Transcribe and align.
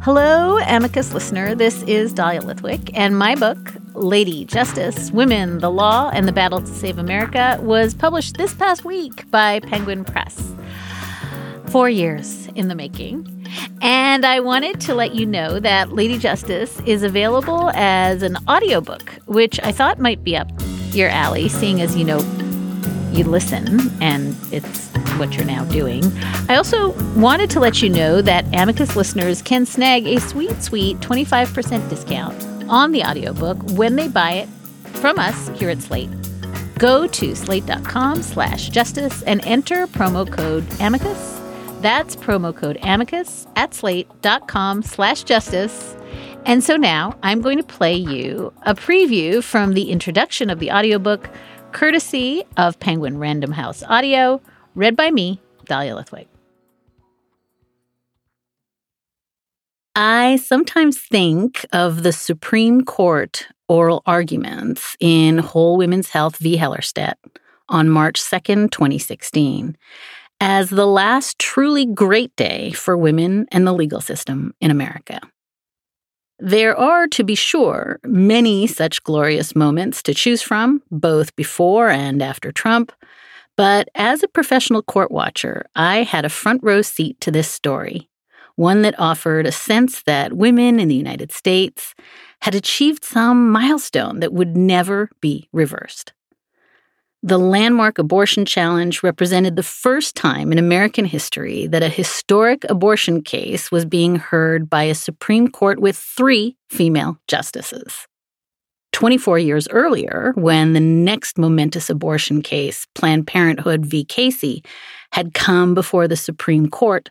Hello, 0.00 0.58
Amicus 0.58 1.12
listener. 1.12 1.56
This 1.56 1.82
is 1.82 2.12
Dahlia 2.12 2.40
Lithwick, 2.40 2.92
and 2.94 3.18
my 3.18 3.34
book, 3.34 3.74
Lady 3.94 4.44
Justice 4.44 5.10
Women, 5.10 5.58
the 5.58 5.72
Law, 5.72 6.08
and 6.14 6.28
the 6.28 6.32
Battle 6.32 6.60
to 6.60 6.66
Save 6.68 6.98
America, 6.98 7.58
was 7.60 7.94
published 7.94 8.36
this 8.36 8.54
past 8.54 8.84
week 8.84 9.28
by 9.32 9.58
Penguin 9.58 10.04
Press. 10.04 10.54
Four 11.66 11.90
years 11.90 12.46
in 12.54 12.68
the 12.68 12.76
making. 12.76 13.44
And 13.82 14.24
I 14.24 14.38
wanted 14.38 14.80
to 14.82 14.94
let 14.94 15.16
you 15.16 15.26
know 15.26 15.58
that 15.58 15.92
Lady 15.92 16.16
Justice 16.16 16.80
is 16.86 17.02
available 17.02 17.70
as 17.74 18.22
an 18.22 18.38
audiobook, 18.48 19.10
which 19.26 19.58
I 19.64 19.72
thought 19.72 19.98
might 19.98 20.22
be 20.22 20.36
up 20.36 20.48
your 20.92 21.08
alley, 21.08 21.48
seeing 21.48 21.80
as 21.80 21.96
you 21.96 22.04
know 22.04 22.20
you 23.12 23.24
listen 23.24 23.90
and 24.00 24.36
it's 24.52 24.88
what 25.18 25.34
you're 25.34 25.44
now 25.44 25.64
doing. 25.66 26.04
I 26.48 26.56
also 26.56 26.92
wanted 27.18 27.50
to 27.50 27.60
let 27.60 27.82
you 27.82 27.88
know 27.88 28.22
that 28.22 28.44
Amicus 28.54 28.96
listeners 28.96 29.42
can 29.42 29.66
snag 29.66 30.06
a 30.06 30.20
sweet, 30.20 30.62
sweet 30.62 30.98
25% 31.00 31.88
discount 31.88 32.44
on 32.68 32.92
the 32.92 33.02
audiobook 33.04 33.58
when 33.72 33.96
they 33.96 34.08
buy 34.08 34.32
it 34.32 34.48
from 34.98 35.18
us 35.18 35.48
here 35.58 35.70
at 35.70 35.80
Slate. 35.80 36.10
Go 36.78 37.08
to 37.08 37.34
slate.com 37.34 38.22
slash 38.22 38.68
justice 38.68 39.22
and 39.22 39.44
enter 39.44 39.88
promo 39.88 40.30
code 40.30 40.64
amicus. 40.80 41.40
That's 41.80 42.14
promo 42.14 42.54
code 42.54 42.78
amicus 42.82 43.46
at 43.56 43.74
slate.com 43.74 44.82
slash 44.82 45.24
justice. 45.24 45.96
And 46.46 46.62
so 46.62 46.76
now 46.76 47.18
I'm 47.22 47.40
going 47.40 47.58
to 47.58 47.64
play 47.64 47.94
you 47.94 48.52
a 48.62 48.74
preview 48.74 49.42
from 49.42 49.74
the 49.74 49.90
introduction 49.90 50.50
of 50.50 50.60
the 50.60 50.70
audiobook 50.70 51.28
courtesy 51.72 52.44
of 52.56 52.78
Penguin 52.80 53.18
Random 53.18 53.52
House 53.52 53.82
Audio, 53.82 54.40
read 54.74 54.96
by 54.96 55.10
me, 55.10 55.40
Dahlia 55.66 55.94
Lithwick. 55.94 56.26
I 59.94 60.36
sometimes 60.36 60.98
think 60.98 61.66
of 61.72 62.02
the 62.02 62.12
Supreme 62.12 62.84
Court 62.84 63.48
oral 63.68 64.02
arguments 64.06 64.96
in 65.00 65.38
Whole 65.38 65.76
Women's 65.76 66.10
Health 66.10 66.36
v. 66.36 66.56
Hellerstedt 66.56 67.14
on 67.68 67.88
March 67.88 68.20
2nd, 68.20 68.70
2016, 68.70 69.76
as 70.40 70.70
the 70.70 70.86
last 70.86 71.38
truly 71.38 71.84
great 71.84 72.34
day 72.36 72.70
for 72.72 72.96
women 72.96 73.46
and 73.50 73.66
the 73.66 73.72
legal 73.72 74.00
system 74.00 74.54
in 74.60 74.70
America. 74.70 75.20
There 76.40 76.76
are, 76.76 77.08
to 77.08 77.24
be 77.24 77.34
sure, 77.34 77.98
many 78.04 78.68
such 78.68 79.02
glorious 79.02 79.56
moments 79.56 80.02
to 80.04 80.14
choose 80.14 80.40
from, 80.40 80.82
both 80.90 81.34
before 81.34 81.90
and 81.90 82.22
after 82.22 82.52
Trump. 82.52 82.92
But 83.56 83.88
as 83.96 84.22
a 84.22 84.28
professional 84.28 84.82
court 84.82 85.10
watcher, 85.10 85.66
I 85.74 86.04
had 86.04 86.24
a 86.24 86.28
front 86.28 86.62
row 86.62 86.80
seat 86.80 87.20
to 87.22 87.32
this 87.32 87.50
story, 87.50 88.08
one 88.54 88.82
that 88.82 88.98
offered 89.00 89.46
a 89.46 89.52
sense 89.52 90.02
that 90.02 90.32
women 90.32 90.78
in 90.78 90.86
the 90.86 90.94
United 90.94 91.32
States 91.32 91.94
had 92.42 92.54
achieved 92.54 93.04
some 93.04 93.50
milestone 93.50 94.20
that 94.20 94.32
would 94.32 94.56
never 94.56 95.10
be 95.20 95.48
reversed. 95.52 96.12
The 97.24 97.38
landmark 97.38 97.98
abortion 97.98 98.44
challenge 98.44 99.02
represented 99.02 99.56
the 99.56 99.64
first 99.64 100.14
time 100.14 100.52
in 100.52 100.58
American 100.58 101.04
history 101.04 101.66
that 101.66 101.82
a 101.82 101.88
historic 101.88 102.64
abortion 102.68 103.22
case 103.22 103.72
was 103.72 103.84
being 103.84 104.16
heard 104.16 104.70
by 104.70 104.84
a 104.84 104.94
Supreme 104.94 105.48
Court 105.48 105.80
with 105.80 105.96
three 105.96 106.56
female 106.70 107.18
justices. 107.26 108.06
24 108.92 109.38
years 109.40 109.66
earlier, 109.68 110.32
when 110.36 110.74
the 110.74 110.80
next 110.80 111.38
momentous 111.38 111.90
abortion 111.90 112.40
case, 112.40 112.86
Planned 112.94 113.26
Parenthood 113.26 113.84
v. 113.84 114.04
Casey, 114.04 114.62
had 115.12 115.34
come 115.34 115.74
before 115.74 116.06
the 116.06 116.16
Supreme 116.16 116.68
Court, 116.68 117.10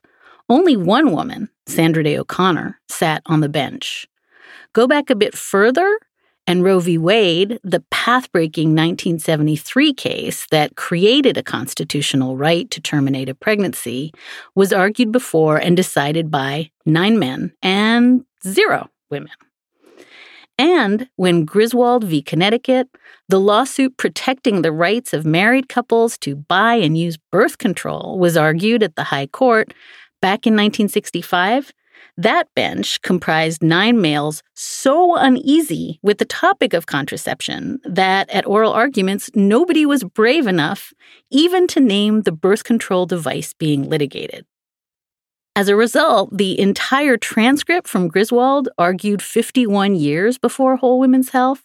only 0.49 0.77
one 0.77 1.11
woman, 1.11 1.49
Sandra 1.67 2.03
Day 2.03 2.17
O'Connor, 2.17 2.79
sat 2.87 3.21
on 3.25 3.41
the 3.41 3.49
bench. 3.49 4.07
Go 4.71 4.87
back 4.87 5.09
a 5.09 5.15
bit 5.15 5.35
further, 5.35 5.99
and 6.47 6.63
Roe 6.63 6.79
v. 6.79 6.97
Wade, 6.97 7.59
the 7.63 7.83
path 7.91 8.31
breaking 8.31 8.69
1973 8.69 9.93
case 9.93 10.47
that 10.49 10.77
created 10.77 11.37
a 11.37 11.43
constitutional 11.43 12.37
right 12.37 12.71
to 12.71 12.79
terminate 12.79 13.27
a 13.27 13.35
pregnancy, 13.35 14.13
was 14.55 14.71
argued 14.71 15.11
before 15.11 15.57
and 15.57 15.75
decided 15.75 16.31
by 16.31 16.71
nine 16.85 17.19
men 17.19 17.53
and 17.61 18.23
zero 18.47 18.89
women. 19.11 19.31
And 20.57 21.09
when 21.17 21.45
Griswold 21.45 22.05
v. 22.05 22.21
Connecticut, 22.21 22.87
the 23.29 23.39
lawsuit 23.39 23.97
protecting 23.97 24.61
the 24.61 24.71
rights 24.71 25.13
of 25.13 25.25
married 25.25 25.69
couples 25.69 26.17
to 26.19 26.35
buy 26.35 26.75
and 26.75 26.97
use 26.97 27.17
birth 27.31 27.57
control, 27.57 28.17
was 28.17 28.35
argued 28.37 28.81
at 28.81 28.95
the 28.95 29.03
High 29.03 29.27
Court 29.27 29.73
back 30.21 30.47
in 30.47 30.53
1965, 30.53 31.73
that 32.17 32.47
bench 32.55 33.01
comprised 33.03 33.61
nine 33.61 34.01
males 34.01 34.41
so 34.55 35.15
uneasy 35.15 35.99
with 36.01 36.17
the 36.17 36.25
topic 36.25 36.73
of 36.73 36.87
contraception 36.87 37.79
that 37.83 38.29
at 38.31 38.47
oral 38.47 38.73
arguments, 38.73 39.29
nobody 39.35 39.85
was 39.85 40.03
brave 40.03 40.47
enough 40.47 40.93
even 41.29 41.67
to 41.67 41.79
name 41.79 42.23
the 42.23 42.31
birth 42.31 42.63
control 42.63 43.05
device 43.05 43.53
being 43.53 43.87
litigated. 43.87 44.45
As 45.55 45.69
a 45.69 45.75
result, 45.75 46.35
the 46.35 46.59
entire 46.59 47.17
transcript 47.17 47.87
from 47.87 48.07
Griswold, 48.07 48.69
argued 48.77 49.21
51 49.21 49.95
years 49.95 50.37
before 50.37 50.75
Whole 50.75 50.99
Women's 50.99 51.29
Health, 51.29 51.63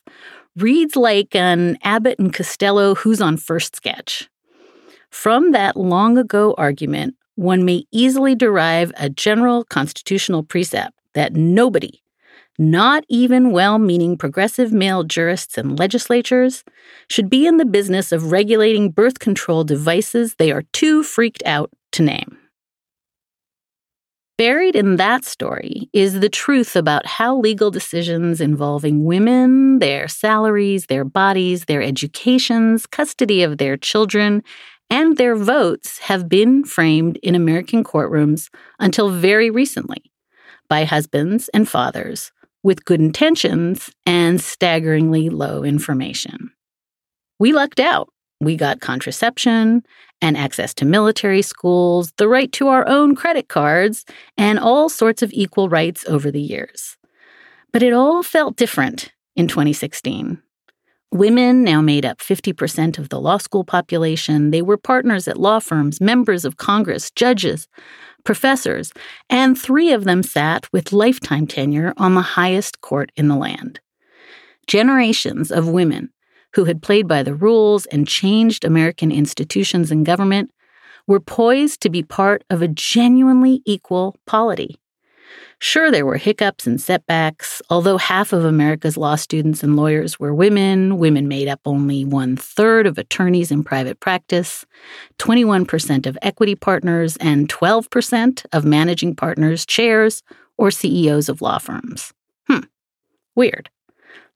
reads 0.57 0.97
like 0.97 1.35
an 1.35 1.77
Abbott 1.83 2.19
and 2.19 2.33
Costello 2.33 2.95
Who's 2.95 3.21
on 3.21 3.37
First 3.37 3.77
sketch. 3.77 4.31
From 5.11 5.53
that 5.53 5.77
long 5.77 6.17
ago 6.17 6.55
argument, 6.57 7.17
one 7.35 7.65
may 7.65 7.85
easily 7.91 8.35
derive 8.35 8.93
a 8.97 9.09
general 9.09 9.65
constitutional 9.65 10.43
precept 10.43 10.93
that 11.15 11.35
nobody, 11.35 12.03
not 12.59 13.05
even 13.09 13.51
well 13.51 13.79
meaning 13.79 14.17
progressive 14.17 14.73
male 14.73 15.05
jurists 15.05 15.57
and 15.57 15.79
legislatures, 15.79 16.65
should 17.09 17.31
be 17.31 17.47
in 17.47 17.57
the 17.57 17.65
business 17.65 18.13
of 18.13 18.33
regulating 18.33 18.91
birth 18.91 19.19
control 19.19 19.65
devices 19.65 20.35
they 20.35 20.53
are 20.53 20.63
too 20.73 21.03
freaked 21.03 21.43
out 21.47 21.71
to 21.93 22.03
name. 22.03 22.39
Buried 24.39 24.75
in 24.75 24.97
that 24.97 25.25
story 25.25 25.89
is 25.93 26.19
the 26.19 26.29
truth 26.29 26.75
about 26.75 27.07
how 27.07 27.39
legal 27.39 27.71
decisions 27.71 28.41
involving 28.41 29.05
women, 29.05 29.79
their 29.79 30.09
salaries, 30.09 30.87
their 30.87 31.05
bodies, 31.05 31.67
their 31.67 31.83
educations, 31.83 32.87
custody 32.87 33.43
of 33.43 33.59
their 33.59 33.77
children, 33.77 34.43
and 34.93 35.17
their 35.17 35.35
votes 35.35 36.01
have 36.01 36.29
been 36.29 36.65
framed 36.65 37.17
in 37.23 37.35
American 37.35 37.83
courtrooms 37.83 38.51
until 38.79 39.09
very 39.09 39.49
recently 39.49 40.13
by 40.69 40.85
husbands 40.85 41.49
and 41.55 41.67
fathers 41.67 42.31
with 42.63 42.85
good 42.85 43.01
intentions 43.01 43.91
and 44.05 44.39
staggeringly 44.39 45.31
low 45.31 45.65
information. 45.65 46.51
We 47.39 47.55
lucked 47.55 47.81
out. 47.81 48.11
We 48.43 48.55
got 48.55 48.83
contraception 48.83 49.83
and 50.21 50.37
access 50.37 50.75
to 50.75 50.85
military 50.85 51.41
schools, 51.41 52.13
the 52.19 52.29
right 52.29 52.53
to 52.53 52.69
our 52.69 52.87
own 52.87 53.17
credit 53.17 53.49
cards, 53.49 54.05
and 54.37 54.59
all 54.59 54.91
sorts 54.91 55.23
of 55.23 55.33
equal 55.33 55.71
rights 55.71 56.05
over 56.07 56.31
the 56.31 56.43
years. 56.43 56.99
But 57.73 57.83
it 57.83 57.95
all 57.95 58.23
felt 58.23 58.57
different 58.57 59.11
in 59.37 59.49
2016 59.49 60.43
Women 61.13 61.63
now 61.63 61.83
made 61.83 62.07
up 62.07 62.21
50% 62.21 62.99
of 62.99 63.11
the 63.11 63.21
law 63.21 63.37
school 63.37 63.65
population. 63.65 64.51
They 64.51 64.63
were 64.63 64.79
partners 64.79 65.29
at 65.29 65.37
law 65.37 65.59
firms, 65.59 66.01
members 66.01 66.47
of 66.47 66.57
Congress, 66.57 67.11
judges, 67.11 67.69
professors, 68.25 68.95
and 69.29 69.61
three 69.61 69.93
of 69.93 70.05
them 70.05 70.23
sat 70.23 70.73
with 70.73 70.91
lifetime 70.91 71.47
tenure 71.47 71.93
on 71.99 72.15
the 72.15 72.23
highest 72.23 72.81
court 72.81 73.13
in 73.15 73.29
the 73.29 73.37
land. 73.37 73.79
Generations 74.67 75.53
of 75.53 75.69
women 75.69 76.09
who 76.55 76.65
had 76.65 76.81
played 76.81 77.07
by 77.07 77.23
the 77.23 77.35
rules 77.35 77.85
and 77.87 78.09
changed 78.09 78.65
American 78.65 79.13
institutions 79.13 79.91
and 79.91 80.07
government 80.07 80.51
were 81.07 81.21
poised 81.21 81.83
to 81.83 81.91
be 81.91 82.03
part 82.03 82.43
of 82.49 82.63
a 82.63 82.69
genuinely 82.69 83.61
equal 83.67 84.17
polity. 84.27 84.79
Sure, 85.65 85.93
there 85.93 86.05
were 86.05 86.17
hiccups 86.17 86.67
and 86.67 86.81
setbacks. 86.81 87.63
Although 87.71 87.97
half 87.97 88.33
of 88.33 88.45
America's 88.45 88.97
law 88.97 89.15
students 89.15 89.63
and 89.63 89.77
lawyers 89.77 90.19
were 90.19 90.35
women, 90.35 90.99
women 90.99 91.29
made 91.29 91.47
up 91.47 91.61
only 91.65 92.05
one 92.05 92.37
third 92.37 92.85
of 92.85 92.99
attorneys 92.99 93.53
in 93.53 93.63
private 93.63 94.01
practice, 94.01 94.67
21% 95.21 96.05
of 96.05 96.19
equity 96.21 96.57
partners, 96.57 97.17
and 97.19 97.49
12% 97.49 98.45
of 98.53 98.65
managing 98.65 99.15
partners, 99.15 99.65
chairs, 99.65 100.25
or 100.59 100.73
CEOs 100.73 101.29
of 101.29 101.41
law 101.41 101.59
firms. 101.59 102.13
Hmm, 102.49 102.65
weird. 103.37 103.71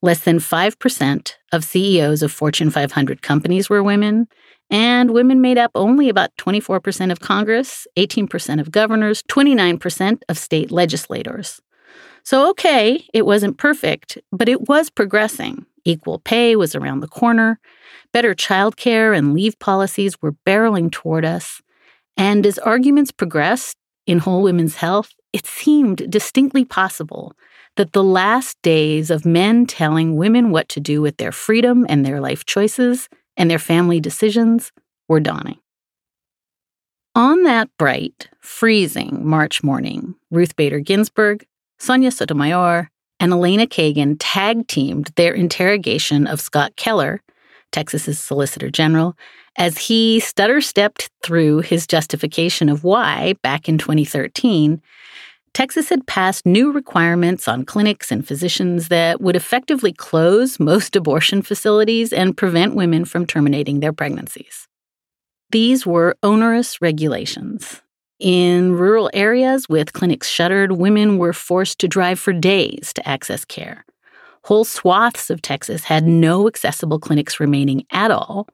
Less 0.01 0.23
than 0.23 0.39
5% 0.39 1.33
of 1.51 1.65
CEOs 1.65 2.23
of 2.23 2.31
Fortune 2.31 2.69
500 2.69 3.21
companies 3.21 3.69
were 3.69 3.83
women, 3.83 4.29
and 4.69 5.11
women 5.11 5.41
made 5.41 5.57
up 5.57 5.71
only 5.75 6.09
about 6.09 6.35
24% 6.37 7.11
of 7.11 7.19
Congress, 7.19 7.87
18% 7.97 8.59
of 8.59 8.71
governors, 8.71 9.23
29% 9.23 10.21
of 10.27 10.37
state 10.37 10.71
legislators. 10.71 11.61
So, 12.23 12.49
okay, 12.49 13.05
it 13.13 13.25
wasn't 13.25 13.57
perfect, 13.57 14.17
but 14.31 14.49
it 14.49 14.67
was 14.67 14.89
progressing. 14.89 15.65
Equal 15.85 16.19
pay 16.19 16.57
was 16.57 16.75
around 16.75 16.99
the 16.99 17.07
corner. 17.07 17.59
Better 18.11 18.35
childcare 18.35 19.17
and 19.17 19.33
leave 19.33 19.57
policies 19.59 20.21
were 20.21 20.35
barreling 20.45 20.91
toward 20.91 21.23
us. 21.23 21.61
And 22.17 22.45
as 22.45 22.59
arguments 22.59 23.11
progressed 23.11 23.77
in 24.05 24.19
whole 24.19 24.41
women's 24.41 24.75
health, 24.75 25.13
it 25.31 25.45
seemed 25.45 26.11
distinctly 26.11 26.65
possible 26.65 27.33
that 27.77 27.93
the 27.93 28.03
last 28.03 28.57
days 28.61 29.09
of 29.09 29.25
men 29.25 29.65
telling 29.65 30.17
women 30.17 30.51
what 30.51 30.67
to 30.69 30.79
do 30.81 31.01
with 31.01 31.17
their 31.17 31.31
freedom 31.31 31.85
and 31.87 32.05
their 32.05 32.19
life 32.19 32.45
choices 32.45 33.07
and 33.37 33.49
their 33.49 33.59
family 33.59 34.01
decisions 34.01 34.73
were 35.07 35.21
dawning. 35.21 35.59
On 37.15 37.43
that 37.43 37.69
bright, 37.77 38.29
freezing 38.41 39.25
March 39.25 39.63
morning, 39.63 40.15
Ruth 40.29 40.55
Bader 40.55 40.79
Ginsburg, 40.79 41.45
Sonia 41.79 42.11
Sotomayor, 42.11 42.91
and 43.19 43.31
Elena 43.31 43.65
Kagan 43.65 44.17
tag 44.19 44.67
teamed 44.67 45.11
their 45.15 45.33
interrogation 45.33 46.27
of 46.27 46.41
Scott 46.41 46.75
Keller, 46.75 47.21
Texas's 47.71 48.19
Solicitor 48.19 48.69
General, 48.69 49.17
as 49.57 49.77
he 49.77 50.19
stutter 50.19 50.61
stepped 50.61 51.09
through 51.23 51.61
his 51.61 51.87
justification 51.87 52.69
of 52.69 52.83
why, 52.83 53.33
back 53.41 53.67
in 53.67 53.77
2013, 53.77 54.81
Texas 55.53 55.89
had 55.89 56.05
passed 56.05 56.45
new 56.45 56.71
requirements 56.71 57.47
on 57.47 57.65
clinics 57.65 58.11
and 58.11 58.27
physicians 58.27 58.89
that 58.89 59.21
would 59.21 59.35
effectively 59.35 59.91
close 59.91 60.59
most 60.59 60.95
abortion 60.95 61.41
facilities 61.41 62.13
and 62.13 62.37
prevent 62.37 62.75
women 62.75 63.05
from 63.05 63.25
terminating 63.25 63.79
their 63.79 63.93
pregnancies. 63.93 64.67
These 65.51 65.85
were 65.85 66.17
onerous 66.23 66.81
regulations. 66.81 67.81
In 68.19 68.73
rural 68.73 69.09
areas 69.13 69.69
with 69.69 69.93
clinics 69.93 70.27
shuttered, 70.27 70.71
women 70.71 71.19
were 71.19 71.33
forced 71.33 71.79
to 71.79 71.87
drive 71.87 72.19
for 72.19 72.33
days 72.33 72.91
to 72.95 73.07
access 73.07 73.45
care. 73.45 73.85
Whole 74.45 74.65
swaths 74.65 75.29
of 75.29 75.41
Texas 75.41 75.83
had 75.83 76.05
no 76.05 76.47
accessible 76.47 76.99
clinics 76.99 77.39
remaining 77.39 77.85
at 77.91 78.11
all. 78.11 78.47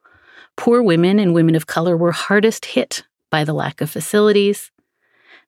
Poor 0.57 0.84
women 0.84 1.18
and 1.18 1.34
women 1.34 1.56
of 1.56 1.68
color 1.68 1.95
were 1.95 2.12
hardest 2.12 2.66
hit 2.66 3.04
by 3.31 3.44
the 3.44 3.54
lack 3.54 3.80
of 3.80 3.90
facilities. 3.90 4.69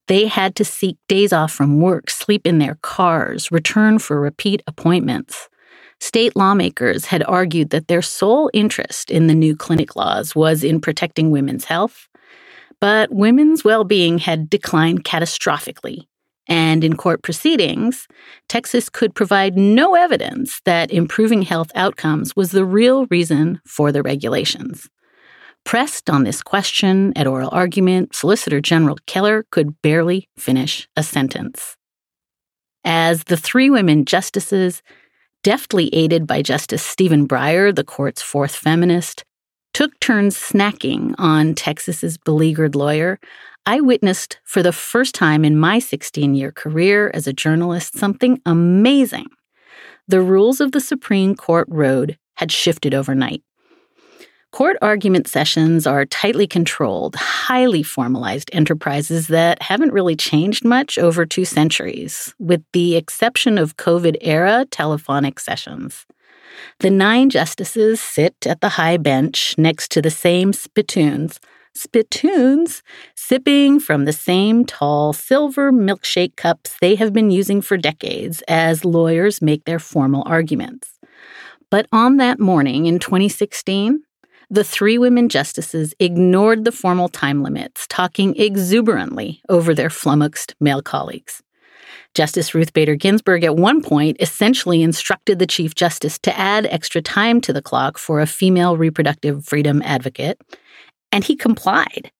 They 0.07 0.27
had 0.27 0.55
to 0.57 0.65
seek 0.65 0.97
days 1.07 1.33
off 1.33 1.51
from 1.51 1.81
work, 1.81 2.09
sleep 2.09 2.45
in 2.45 2.59
their 2.59 2.75
cars, 2.81 3.51
return 3.51 3.99
for 3.99 4.19
repeat 4.19 4.61
appointments. 4.67 5.49
State 5.99 6.35
lawmakers 6.35 7.05
had 7.05 7.23
argued 7.23 7.71
that 7.71 7.87
their 7.87 8.01
sole 8.01 8.49
interest 8.53 9.09
in 9.09 9.27
the 9.27 9.33
new 9.33 9.55
clinic 9.55 9.95
laws 9.95 10.35
was 10.35 10.63
in 10.63 10.79
protecting 10.79 11.31
women's 11.31 11.65
health, 11.65 12.07
but 12.79 13.11
women's 13.11 13.63
well 13.63 13.83
being 13.83 14.19
had 14.19 14.49
declined 14.49 15.03
catastrophically. 15.03 16.05
And 16.47 16.83
in 16.83 16.95
court 16.95 17.23
proceedings, 17.23 18.07
Texas 18.47 18.87
could 18.89 19.15
provide 19.15 19.57
no 19.57 19.95
evidence 19.95 20.61
that 20.65 20.91
improving 20.91 21.41
health 21.41 21.71
outcomes 21.73 22.35
was 22.35 22.51
the 22.51 22.65
real 22.65 23.07
reason 23.07 23.59
for 23.65 23.91
the 23.91 24.03
regulations. 24.03 24.87
Pressed 25.65 26.11
on 26.11 26.23
this 26.23 26.43
question 26.43 27.11
at 27.15 27.25
oral 27.25 27.49
argument, 27.51 28.15
Solicitor 28.15 28.61
General 28.61 28.97
Keller 29.07 29.45
could 29.49 29.81
barely 29.81 30.29
finish 30.37 30.87
a 30.95 31.01
sentence. 31.01 31.75
As 32.83 33.23
the 33.23 33.35
three 33.35 33.71
women 33.71 34.05
justices, 34.05 34.83
deftly 35.43 35.93
aided 35.93 36.27
by 36.27 36.43
Justice 36.43 36.83
Stephen 36.83 37.27
Breyer, 37.27 37.75
the 37.75 37.83
court's 37.83 38.21
fourth 38.21 38.55
feminist, 38.55 39.25
took 39.73 39.99
turns 39.99 40.37
snacking 40.37 41.15
on 41.17 41.55
Texas's 41.55 42.17
beleaguered 42.19 42.75
lawyer, 42.75 43.19
I 43.65 43.81
witnessed 43.81 44.39
for 44.43 44.61
the 44.61 44.71
first 44.71 45.15
time 45.15 45.43
in 45.43 45.57
my 45.57 45.79
16 45.79 46.35
year 46.35 46.51
career 46.51 47.09
as 47.15 47.25
a 47.25 47.33
journalist 47.33 47.97
something 47.97 48.39
amazing. 48.45 49.25
The 50.07 50.21
rules 50.21 50.61
of 50.61 50.71
the 50.71 50.79
Supreme 50.79 51.35
Court 51.35 51.67
road 51.71 52.19
had 52.35 52.51
shifted 52.51 52.93
overnight. 52.93 53.41
Court 54.55 54.77
argument 54.81 55.27
sessions 55.27 55.85
are 55.85 56.05
tightly 56.05 56.47
controlled, 56.47 57.17
highly 57.17 57.83
formalized 57.83 58.49
enterprises 58.53 59.27
that 59.27 59.61
haven't 59.61 59.91
really 59.91 60.15
changed 60.15 60.63
much 60.63 60.97
over 60.97 61.25
two 61.25 61.43
centuries, 61.43 62.33
with 62.39 62.63
the 62.71 62.95
exception 62.95 63.57
of 63.57 63.75
COVID 63.75 64.15
era 64.21 64.65
telephonic 64.71 65.41
sessions. 65.41 66.05
The 66.79 66.89
nine 66.89 67.29
justices 67.29 67.99
sit 67.99 68.33
at 68.45 68.61
the 68.61 68.69
high 68.69 68.95
bench 68.95 69.55
next 69.57 69.91
to 69.91 70.01
the 70.01 70.09
same 70.09 70.53
spittoons, 70.53 71.41
spittoons, 71.73 72.81
sipping 73.13 73.81
from 73.81 74.05
the 74.05 74.13
same 74.13 74.63
tall 74.63 75.11
silver 75.11 75.73
milkshake 75.73 76.37
cups 76.37 76.77
they 76.79 76.95
have 76.95 77.11
been 77.11 77.29
using 77.29 77.61
for 77.61 77.75
decades 77.75 78.41
as 78.47 78.85
lawyers 78.85 79.41
make 79.41 79.65
their 79.65 79.79
formal 79.79 80.23
arguments. 80.25 80.97
But 81.69 81.87
on 81.91 82.15
that 82.17 82.39
morning 82.39 82.85
in 82.85 82.99
2016, 82.99 84.01
the 84.49 84.63
three 84.63 84.97
women 84.97 85.29
justices 85.29 85.93
ignored 85.99 86.65
the 86.65 86.71
formal 86.71 87.09
time 87.09 87.41
limits, 87.43 87.85
talking 87.87 88.35
exuberantly 88.35 89.41
over 89.49 89.73
their 89.73 89.89
flummoxed 89.89 90.55
male 90.59 90.81
colleagues. 90.81 91.41
Justice 92.13 92.55
Ruth 92.55 92.73
Bader 92.73 92.95
Ginsburg 92.95 93.43
at 93.43 93.57
one 93.57 93.81
point 93.81 94.17
essentially 94.19 94.81
instructed 94.81 95.37
the 95.37 95.47
Chief 95.47 95.75
Justice 95.75 96.17
to 96.19 96.37
add 96.37 96.65
extra 96.67 97.01
time 97.01 97.41
to 97.41 97.51
the 97.51 97.61
clock 97.61 97.97
for 97.97 98.21
a 98.21 98.27
female 98.27 98.77
reproductive 98.77 99.45
freedom 99.45 99.81
advocate, 99.83 100.39
and 101.11 101.23
he 101.23 101.35
complied. 101.35 102.11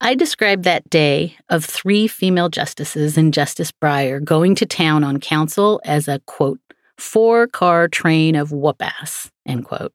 I 0.00 0.14
described 0.14 0.64
that 0.64 0.88
day 0.88 1.36
of 1.48 1.64
three 1.64 2.08
female 2.08 2.48
justices 2.48 3.18
and 3.18 3.34
Justice 3.34 3.70
Breyer 3.70 4.22
going 4.22 4.54
to 4.56 4.66
town 4.66 5.04
on 5.04 5.20
counsel 5.20 5.80
as 5.84 6.08
a 6.08 6.20
quote, 6.26 6.60
four 6.96 7.46
car 7.46 7.86
train 7.86 8.34
of 8.34 8.50
whoop 8.50 8.80
ass, 8.80 9.30
end 9.46 9.66
quote 9.66 9.92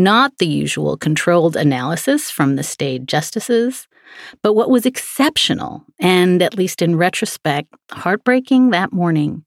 not 0.00 0.38
the 0.38 0.46
usual 0.46 0.96
controlled 0.96 1.54
analysis 1.54 2.30
from 2.30 2.56
the 2.56 2.62
staid 2.62 3.06
justices, 3.06 3.86
but 4.42 4.54
what 4.54 4.70
was 4.70 4.86
exceptional, 4.86 5.84
and 6.00 6.42
at 6.42 6.56
least 6.56 6.82
in 6.82 6.96
retrospect, 6.96 7.68
heartbreaking 7.92 8.70
that 8.70 8.92
morning, 8.92 9.44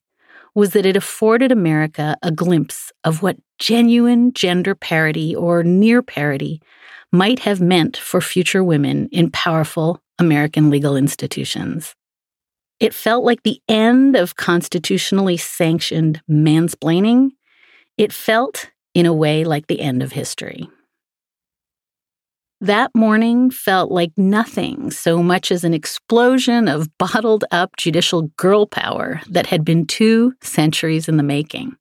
was 0.54 0.70
that 0.72 0.86
it 0.86 0.96
afforded 0.96 1.52
America 1.52 2.16
a 2.22 2.30
glimpse 2.30 2.92
of 3.02 3.22
what 3.22 3.36
genuine 3.58 4.32
gender 4.32 4.74
parity 4.74 5.34
or 5.34 5.62
near 5.62 6.00
parity 6.00 6.62
might 7.12 7.40
have 7.40 7.60
meant 7.60 7.96
for 7.96 8.20
future 8.20 8.64
women 8.64 9.08
in 9.10 9.30
powerful 9.30 10.00
American 10.18 10.70
legal 10.70 10.96
institutions. 10.96 11.94
It 12.80 12.94
felt 12.94 13.24
like 13.24 13.42
the 13.42 13.60
end 13.68 14.16
of 14.16 14.36
constitutionally 14.36 15.36
sanctioned 15.36 16.20
mansplaining. 16.30 17.30
It 17.96 18.12
felt 18.12 18.70
in 18.94 19.06
a 19.06 19.12
way 19.12 19.44
like 19.44 19.66
the 19.66 19.80
end 19.80 20.02
of 20.02 20.12
history. 20.12 20.68
That 22.60 22.92
morning 22.94 23.50
felt 23.50 23.90
like 23.90 24.12
nothing 24.16 24.90
so 24.90 25.22
much 25.22 25.52
as 25.52 25.64
an 25.64 25.74
explosion 25.74 26.66
of 26.68 26.88
bottled 26.96 27.44
up 27.50 27.76
judicial 27.76 28.22
girl 28.38 28.66
power 28.66 29.20
that 29.28 29.46
had 29.46 29.64
been 29.64 29.86
two 29.86 30.32
centuries 30.40 31.08
in 31.08 31.18
the 31.18 31.22
making. 31.22 31.76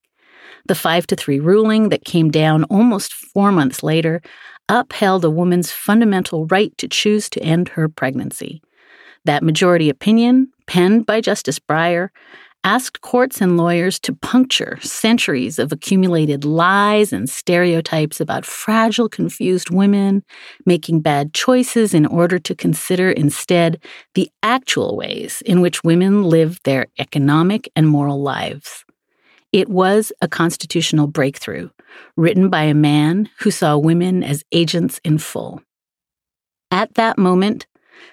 The 0.67 0.75
5 0.75 1.07
to 1.07 1.15
3 1.15 1.39
ruling 1.39 1.89
that 1.89 2.05
came 2.05 2.31
down 2.31 2.63
almost 2.65 3.13
four 3.13 3.51
months 3.51 3.83
later 3.83 4.21
upheld 4.67 5.23
a 5.23 5.29
woman's 5.29 5.71
fundamental 5.71 6.47
right 6.47 6.77
to 6.77 6.87
choose 6.87 7.29
to 7.29 7.43
end 7.43 7.69
her 7.69 7.87
pregnancy. 7.87 8.61
That 9.25 9.43
majority 9.43 9.89
opinion, 9.89 10.51
penned 10.67 11.05
by 11.05 11.21
Justice 11.21 11.59
Breyer, 11.59 12.09
asked 12.63 13.01
courts 13.01 13.41
and 13.41 13.57
lawyers 13.57 13.99
to 13.99 14.13
puncture 14.13 14.77
centuries 14.81 15.59
of 15.59 15.71
accumulated 15.71 16.45
lies 16.45 17.11
and 17.11 17.29
stereotypes 17.29 18.21
about 18.21 18.45
fragile, 18.45 19.09
confused 19.09 19.69
women 19.69 20.23
making 20.65 21.01
bad 21.01 21.33
choices 21.33 21.93
in 21.93 22.05
order 22.05 22.39
to 22.39 22.55
consider 22.55 23.11
instead 23.11 23.81
the 24.15 24.29
actual 24.41 24.95
ways 24.95 25.41
in 25.45 25.61
which 25.61 25.83
women 25.83 26.23
live 26.23 26.59
their 26.63 26.87
economic 26.99 27.69
and 27.75 27.87
moral 27.87 28.21
lives. 28.21 28.85
It 29.51 29.69
was 29.69 30.11
a 30.21 30.27
constitutional 30.27 31.07
breakthrough, 31.07 31.69
written 32.17 32.49
by 32.49 32.63
a 32.63 32.73
man 32.73 33.29
who 33.39 33.51
saw 33.51 33.77
women 33.77 34.23
as 34.23 34.43
agents 34.51 34.99
in 35.03 35.19
full. 35.19 35.61
At 36.71 36.95
that 36.95 37.19
moment, 37.19 37.67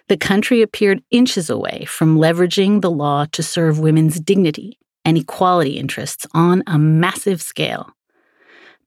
the 0.09 0.17
country 0.17 0.63
appeared 0.63 1.03
inches 1.11 1.51
away 1.51 1.85
from 1.87 2.19
leveraging 2.19 2.81
the 2.81 2.91
law 2.91 3.27
to 3.33 3.43
serve 3.43 3.79
women's 3.79 4.21
dignity 4.21 4.79
and 5.05 5.17
equality 5.17 5.79
interests 5.79 6.27
on 6.35 6.63
a 6.67 6.79
massive 6.79 7.41
scale. 7.41 7.91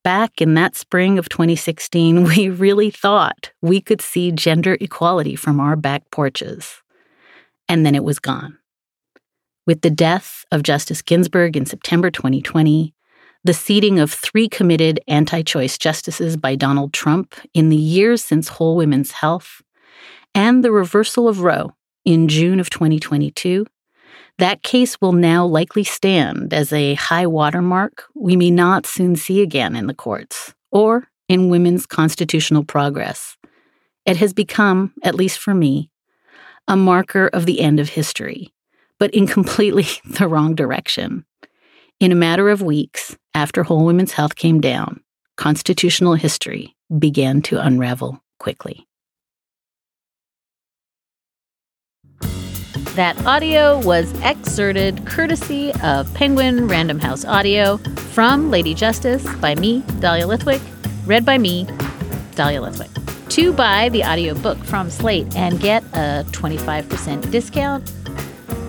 Back 0.03 0.41
in 0.41 0.53
that 0.55 0.75
spring 0.75 1.17
of 1.17 1.29
2016, 1.29 2.23
we 2.35 2.49
really 2.49 2.91
thought 2.91 3.51
we 3.61 3.81
could 3.81 4.01
see 4.01 4.31
gender 4.31 4.77
equality 4.79 5.35
from 5.35 5.59
our 5.59 5.75
back 5.75 6.09
porches. 6.11 6.81
And 7.69 7.85
then 7.85 7.95
it 7.95 8.03
was 8.03 8.19
gone. 8.19 8.57
With 9.65 9.81
the 9.81 9.89
death 9.89 10.43
of 10.51 10.63
Justice 10.63 11.01
Ginsburg 11.01 11.55
in 11.55 11.65
September 11.65 12.11
2020, 12.11 12.93
the 13.45 13.53
seating 13.53 13.99
of 13.99 14.11
three 14.11 14.49
committed 14.49 14.99
anti 15.07 15.41
choice 15.41 15.77
justices 15.77 16.35
by 16.37 16.55
Donald 16.55 16.93
Trump 16.93 17.35
in 17.53 17.69
the 17.69 17.77
years 17.77 18.23
since 18.23 18.47
Whole 18.47 18.75
Women's 18.75 19.11
Health, 19.11 19.61
and 20.35 20.63
the 20.63 20.71
reversal 20.71 21.27
of 21.27 21.41
Roe 21.41 21.73
in 22.05 22.27
June 22.27 22.59
of 22.59 22.69
2022, 22.69 23.65
that 24.39 24.63
case 24.63 24.99
will 24.99 25.13
now 25.13 25.45
likely 25.45 25.83
stand 25.83 26.53
as 26.53 26.73
a 26.73 26.95
high 26.95 27.27
watermark 27.27 28.05
we 28.15 28.35
may 28.35 28.49
not 28.49 28.85
soon 28.85 29.15
see 29.15 29.41
again 29.41 29.75
in 29.75 29.87
the 29.87 29.93
courts 29.93 30.53
or 30.71 31.07
in 31.29 31.49
women's 31.49 31.85
constitutional 31.85 32.63
progress. 32.63 33.37
It 34.05 34.17
has 34.17 34.33
become, 34.33 34.93
at 35.03 35.15
least 35.15 35.39
for 35.39 35.53
me, 35.53 35.89
a 36.67 36.75
marker 36.75 37.27
of 37.27 37.45
the 37.45 37.61
end 37.61 37.79
of 37.79 37.89
history, 37.89 38.53
but 38.99 39.13
in 39.13 39.27
completely 39.27 39.85
the 40.05 40.27
wrong 40.27 40.55
direction. 40.55 41.25
In 41.99 42.11
a 42.11 42.15
matter 42.15 42.49
of 42.49 42.61
weeks 42.61 43.15
after 43.33 43.63
Whole 43.63 43.85
Women's 43.85 44.13
Health 44.13 44.35
came 44.35 44.59
down, 44.59 45.01
constitutional 45.37 46.15
history 46.15 46.75
began 46.99 47.41
to 47.43 47.59
unravel 47.59 48.21
quickly. 48.39 48.87
That 52.95 53.25
audio 53.25 53.79
was 53.79 54.13
excerpted 54.21 55.07
courtesy 55.07 55.73
of 55.81 56.13
Penguin 56.13 56.67
Random 56.67 56.99
House 56.99 57.25
Audio 57.25 57.77
from 58.13 58.51
Lady 58.51 58.75
Justice 58.75 59.25
by 59.37 59.55
me, 59.55 59.81
Dahlia 59.99 60.27
Lithwick, 60.27 60.61
read 61.07 61.25
by 61.25 61.39
me, 61.39 61.65
Dahlia 62.35 62.61
Lithwick. 62.61 63.29
To 63.29 63.51
buy 63.51 63.89
the 63.89 64.03
audiobook 64.03 64.59
from 64.59 64.91
Slate 64.91 65.35
and 65.35 65.59
get 65.59 65.81
a 65.93 66.23
25% 66.33 67.31
discount, 67.31 67.91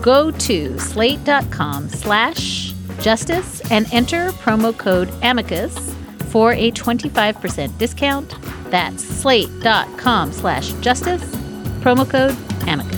go 0.00 0.30
to 0.30 0.78
slate.com 0.78 1.90
slash 1.90 2.72
justice 3.00 3.60
and 3.70 3.86
enter 3.92 4.30
promo 4.30 4.74
code 4.74 5.10
amicus 5.22 5.94
for 6.30 6.52
a 6.52 6.70
25% 6.70 7.76
discount. 7.76 8.34
That's 8.70 9.04
slate.com 9.04 10.32
slash 10.32 10.72
justice, 10.80 11.22
promo 11.82 12.08
code 12.08 12.34
amicus. 12.66 12.93